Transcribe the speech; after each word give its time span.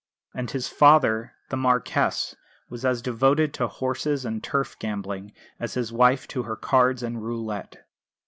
And 0.33 0.49
his 0.49 0.67
father, 0.67 1.33
the 1.49 1.57
Marquess, 1.57 2.35
was 2.69 2.83
as 2.83 3.03
devoted 3.03 3.53
to 3.53 3.67
horses 3.67 4.25
and 4.25 4.43
turf 4.43 4.75
gambling 4.79 5.31
as 5.59 5.75
his 5.75 5.93
wife 5.93 6.27
to 6.29 6.41
her 6.41 6.55
cards 6.55 7.03
and 7.03 7.23
roulette. 7.23 7.85